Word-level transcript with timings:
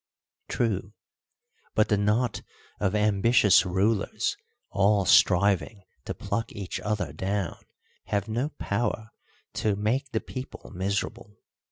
True; 0.49 0.93
but 1.75 1.89
the 1.89 1.97
knot 1.97 2.41
of 2.79 2.95
ambitious 2.95 3.67
rulers 3.67 4.35
all 4.71 5.05
striving 5.05 5.83
to 6.05 6.15
pluck 6.15 6.51
each 6.53 6.79
other 6.79 7.13
down 7.13 7.57
have 8.05 8.27
no 8.27 8.49
power 8.57 9.11
to 9.53 9.75
make 9.75 10.09
the 10.09 10.19
people 10.19 10.71
miserable. 10.71 11.35